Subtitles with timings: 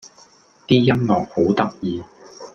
[0.65, 2.01] 啲音樂好得意